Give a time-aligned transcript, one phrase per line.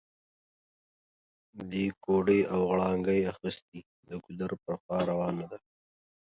[1.71, 5.57] دې ګوډی او غړانګۍ اخيستي، د ګودر پر خوا روانه وه